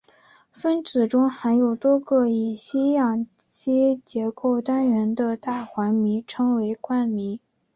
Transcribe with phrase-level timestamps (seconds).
[0.51, 7.39] 分子中含有多个乙烯氧基结构单元的大环醚称为冠醚。